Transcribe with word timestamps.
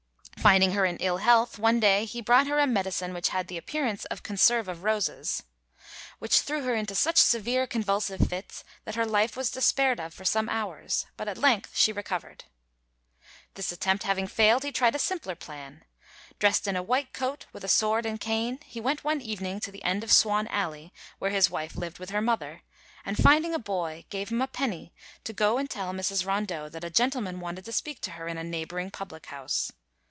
Finding 0.39 0.71
her 0.71 0.85
in 0.85 0.97
ill 0.97 1.17
health, 1.17 1.59
one 1.59 1.79
day 1.79 2.03
he 2.03 2.19
brought 2.19 2.47
her 2.47 2.57
"a 2.57 2.65
medicine 2.65 3.13
which 3.13 3.29
had 3.29 3.47
the 3.47 3.57
appearance 3.59 4.05
of 4.05 4.23
conserve 4.23 4.67
of 4.67 4.81
roses, 4.81 5.43
which 6.17 6.39
threw 6.41 6.63
her 6.63 6.73
into 6.73 6.95
such 6.95 7.17
severe 7.17 7.67
convulsive 7.67 8.27
fits 8.27 8.63
that 8.83 8.95
her 8.95 9.05
life 9.05 9.37
was 9.37 9.51
despaired 9.51 9.99
of 9.99 10.15
for 10.15 10.25
some 10.25 10.49
hours; 10.49 11.05
but 11.15 11.27
at 11.27 11.37
length 11.37 11.73
she 11.77 11.93
recovered." 11.93 12.45
This 13.53 13.71
attempt 13.71 14.01
having 14.03 14.25
failed, 14.25 14.63
he 14.63 14.71
tried 14.71 14.95
a 14.95 14.99
simpler 14.99 15.35
plan. 15.35 15.83
Dressed 16.39 16.67
in 16.67 16.75
a 16.75 16.81
white 16.81 17.13
coat, 17.13 17.45
with 17.53 17.69
sword 17.69 18.07
and 18.07 18.19
cane, 18.19 18.57
he 18.65 18.81
went 18.81 19.03
one 19.03 19.21
evening 19.21 19.59
to 19.59 19.71
the 19.71 19.83
end 19.83 20.03
of 20.03 20.11
Swan 20.11 20.47
Alley, 20.47 20.91
where 21.19 21.29
his 21.31 21.51
wife 21.51 21.75
lived 21.75 21.99
with 21.99 22.09
her 22.09 22.21
mother, 22.21 22.63
and 23.05 23.15
finding 23.15 23.53
a 23.53 23.59
boy, 23.59 24.05
gave 24.09 24.29
him 24.29 24.41
a 24.41 24.47
penny 24.47 24.91
to 25.23 25.33
go 25.33 25.59
and 25.59 25.69
tell 25.69 25.93
Mrs. 25.93 26.25
Rondeau 26.25 26.67
that 26.67 26.83
a 26.83 26.89
gentleman 26.89 27.39
wanted 27.39 27.63
to 27.65 27.71
speak 27.71 28.01
to 28.01 28.11
her 28.13 28.27
in 28.27 28.39
a 28.39 28.43
neighbouring 28.43 28.89
public 28.89 29.27
house. 29.27 29.71